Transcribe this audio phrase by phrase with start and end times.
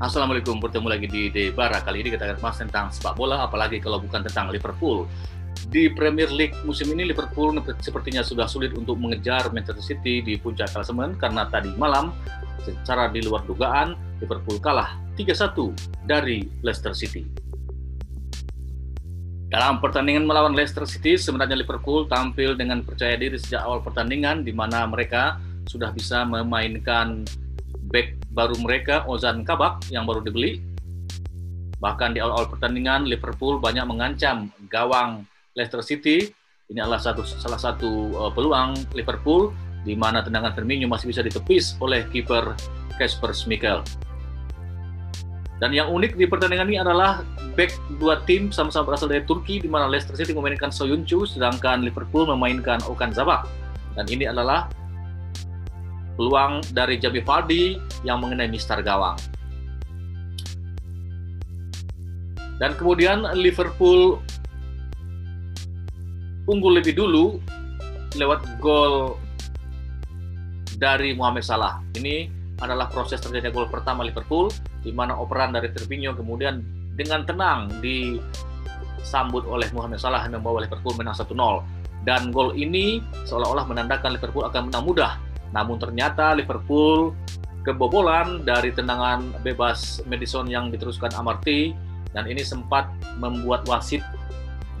[0.00, 1.76] Assalamualaikum, bertemu lagi di Debara.
[1.84, 5.04] Kali ini kita akan bahas tentang sepak bola, apalagi kalau bukan tentang Liverpool.
[5.68, 7.52] Di Premier League musim ini Liverpool
[7.84, 12.16] sepertinya sudah sulit untuk mengejar Manchester City di puncak klasemen karena tadi malam
[12.64, 13.92] secara di luar dugaan
[14.24, 17.28] Liverpool kalah 3-1 dari Leicester City.
[19.52, 24.56] Dalam pertandingan melawan Leicester City, sebenarnya Liverpool tampil dengan percaya diri sejak awal pertandingan di
[24.56, 25.36] mana mereka
[25.68, 27.28] sudah bisa memainkan
[27.92, 30.62] back baru mereka Ozan Kabak yang baru dibeli.
[31.80, 35.24] Bahkan di awal-awal pertandingan Liverpool banyak mengancam gawang
[35.56, 36.30] Leicester City.
[36.70, 39.50] Ini adalah satu salah satu uh, peluang Liverpool
[39.82, 42.54] di mana tendangan Firmino masih bisa ditepis oleh kiper
[43.00, 43.82] Kasper Schmeichel.
[45.60, 47.20] Dan yang unik di pertandingan ini adalah
[47.52, 52.28] back dua tim sama-sama berasal dari Turki di mana Leicester City memainkan Soyuncu sedangkan Liverpool
[52.28, 53.44] memainkan Okan Zabak.
[53.96, 54.70] Dan ini adalah
[56.20, 59.16] peluang dari Jamie Vardy yang mengenai mistar gawang.
[62.60, 64.20] Dan kemudian Liverpool
[66.44, 67.40] unggul lebih dulu
[68.20, 69.16] lewat gol
[70.76, 71.80] dari Mohamed Salah.
[71.96, 72.28] Ini
[72.60, 74.52] adalah proses terjadinya gol pertama Liverpool,
[74.84, 76.60] di mana operan dari Firmino kemudian
[77.00, 81.32] dengan tenang disambut oleh Mohamed Salah yang membawa Liverpool menang 1-0.
[82.04, 87.14] Dan gol ini seolah-olah menandakan Liverpool akan menang mudah namun ternyata Liverpool
[87.66, 91.76] kebobolan dari tendangan bebas Madison yang diteruskan Amarty
[92.16, 94.02] dan ini sempat membuat wasit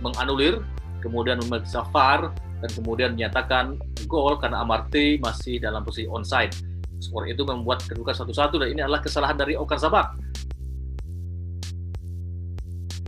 [0.00, 0.64] menganulir,
[1.04, 3.76] kemudian memeriksa VAR dan kemudian menyatakan
[4.08, 6.52] gol karena Amarty masih dalam posisi onside.
[7.00, 10.12] Skor itu membuat kedudukan satu-satu dan ini adalah kesalahan dari Okan Sabak.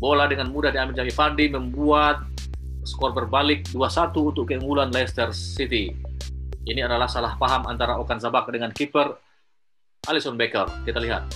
[0.00, 2.24] Bola dengan mudah diambil Jamie Vardy membuat
[2.82, 5.94] skor berbalik 2-1 untuk keunggulan Leicester City.
[6.62, 9.18] Ini adalah salah paham antara Okan Zabak dengan kiper
[10.06, 10.70] Alison Becker.
[10.86, 11.26] Kita lihat.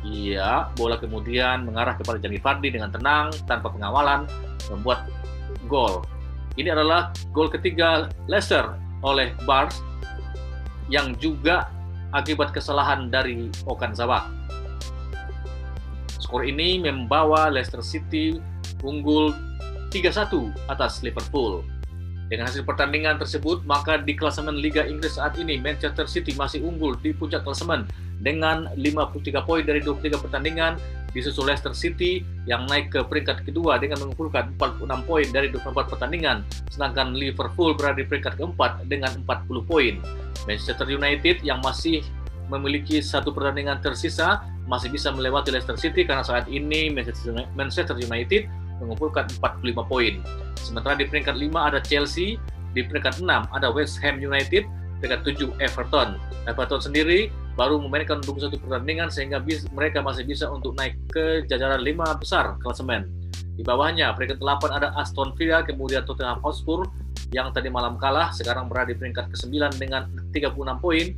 [0.00, 4.24] Iya, bola kemudian mengarah kepada Jamie Vardy dengan tenang tanpa pengawalan
[4.72, 5.04] membuat
[5.68, 6.00] gol.
[6.56, 8.72] Ini adalah gol ketiga Leicester
[9.04, 9.84] oleh Bars
[10.88, 11.68] yang juga
[12.16, 14.24] akibat kesalahan dari Okan Zabak.
[16.16, 18.40] Skor ini membawa Leicester City
[18.80, 19.36] unggul
[19.92, 21.60] 3-1 atas Liverpool.
[22.30, 26.94] Dengan hasil pertandingan tersebut, maka di klasemen Liga Inggris saat ini Manchester City masih unggul
[27.02, 27.90] di puncak klasemen
[28.22, 30.78] dengan 53 poin dari 23 pertandingan,
[31.10, 36.46] disusul Leicester City yang naik ke peringkat kedua dengan mengumpulkan 46 poin dari 24 pertandingan,
[36.70, 39.98] sedangkan Liverpool berada di peringkat keempat dengan 40 poin.
[40.46, 42.06] Manchester United yang masih
[42.46, 48.46] memiliki satu pertandingan tersisa masih bisa melewati Leicester City karena saat ini Manchester United
[48.80, 50.14] mengumpulkan 45 poin.
[50.58, 52.40] Sementara di peringkat 5 ada Chelsea,
[52.72, 54.64] di peringkat 6 ada West Ham United,
[55.00, 56.16] peringkat 7 Everton.
[56.48, 61.84] Everton sendiri baru memainkan 21 pertandingan sehingga bis, mereka masih bisa untuk naik ke jajaran
[61.84, 63.08] 5 besar klasemen.
[63.60, 66.88] Di bawahnya peringkat 8 ada Aston Villa, kemudian Tottenham Hotspur
[67.30, 71.12] yang tadi malam kalah, sekarang berada di peringkat ke-9 dengan 36 poin.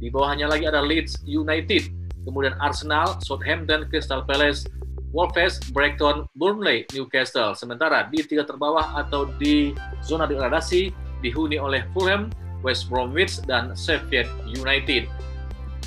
[0.00, 1.92] Di bawahnya lagi ada Leeds United,
[2.24, 4.66] kemudian Arsenal, Southampton, Crystal Palace,
[5.14, 7.54] Wolves, Brighton, Burnley, Newcastle.
[7.54, 9.70] Sementara di tiga terbawah atau di
[10.02, 10.90] zona degradasi
[11.22, 12.34] dihuni oleh Fulham,
[12.66, 15.06] West Bromwich, dan Sheffield United.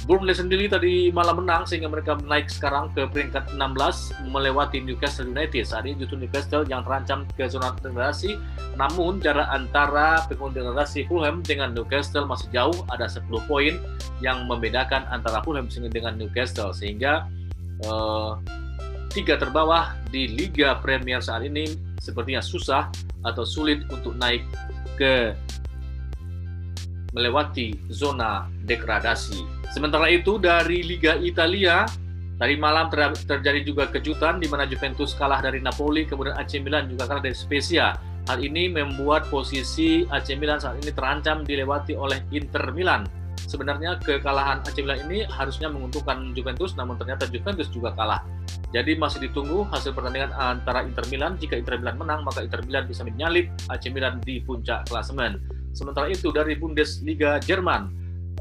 [0.08, 5.68] Burnley sendiri tadi malam menang sehingga mereka naik sekarang ke peringkat 16 melewati Newcastle United.
[5.68, 8.40] Saat ini justru Newcastle yang terancam ke zona degradasi,
[8.80, 13.76] namun jarak antara penghuni degradasi Fulham dengan Newcastle masih jauh, ada 10 poin
[14.24, 17.28] yang membedakan antara Fulham dengan Newcastle sehingga
[17.84, 18.40] uh,
[19.18, 21.66] tiga terbawah di Liga Premier saat ini
[21.98, 22.86] sepertinya susah
[23.26, 24.46] atau sulit untuk naik
[24.94, 25.34] ke
[27.18, 29.42] melewati zona degradasi.
[29.74, 31.90] Sementara itu dari Liga Italia
[32.38, 36.86] tadi malam ter terjadi juga kejutan di mana Juventus kalah dari Napoli, kemudian AC Milan
[36.86, 37.98] juga kalah dari Spezia.
[38.30, 43.10] Hal ini membuat posisi AC Milan saat ini terancam dilewati oleh Inter Milan
[43.48, 48.22] sebenarnya kekalahan AC Milan ini harusnya menguntungkan Juventus, namun ternyata Juventus juga kalah.
[48.76, 51.40] Jadi masih ditunggu hasil pertandingan antara Inter Milan.
[51.40, 55.40] Jika Inter Milan menang, maka Inter Milan bisa menyalip AC Milan di puncak klasemen.
[55.72, 57.88] Sementara itu dari Bundesliga Jerman,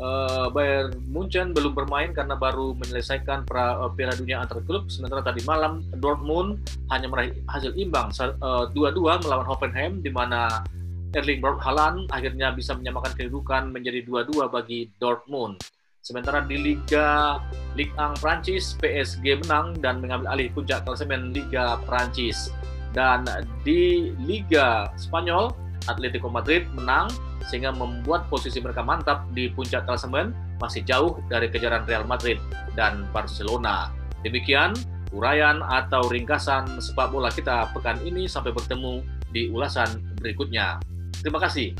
[0.00, 4.88] uh, Bayern Munchen belum bermain karena baru menyelesaikan pra, uh, Piala Dunia antar klub.
[4.90, 6.60] Sementara tadi malam Dortmund
[6.92, 10.64] hanya meraih hasil imbang eh, dua-dua uh, melawan Hoffenheim, di mana
[11.16, 15.64] Erling Braut Haaland akhirnya bisa menyamakan kedudukan menjadi dua-dua bagi Dortmund.
[16.04, 17.40] Sementara di Liga
[17.74, 22.52] Ligue 1 Prancis, PSG menang dan mengambil alih puncak klasemen Liga Prancis.
[22.94, 23.26] Dan
[23.66, 25.50] di Liga Spanyol,
[25.88, 27.10] Atletico Madrid menang
[27.48, 30.30] sehingga membuat posisi mereka mantap di puncak klasemen
[30.60, 32.38] masih jauh dari kejaran Real Madrid
[32.78, 33.90] dan Barcelona.
[34.22, 34.76] Demikian
[35.14, 40.78] uraian atau ringkasan sepak bola kita pekan ini sampai bertemu di ulasan berikutnya.
[41.22, 41.72] Terima kasih.